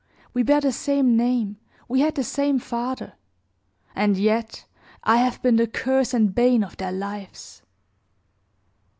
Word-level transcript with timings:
We 0.33 0.41
bear 0.41 0.59
the 0.61 0.71
same 0.71 1.15
name, 1.15 1.57
we 1.87 1.99
had 1.99 2.15
the 2.15 2.23
same 2.23 2.57
father; 2.57 3.13
and 3.93 4.17
yet 4.17 4.65
I 5.03 5.17
have 5.17 5.39
been 5.43 5.57
the 5.57 5.67
curse 5.67 6.11
and 6.11 6.33
bane 6.33 6.63
of 6.63 6.75
their 6.77 6.91
lives." 6.91 7.61